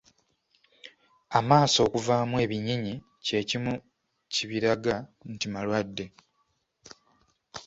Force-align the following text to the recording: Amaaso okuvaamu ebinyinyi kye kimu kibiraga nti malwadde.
Amaaso 1.37 1.79
okuvaamu 1.87 2.35
ebinyinyi 2.45 2.93
kye 3.25 3.39
kimu 3.49 3.73
kibiraga 4.33 4.95
nti 5.31 5.45
malwadde. 5.53 6.05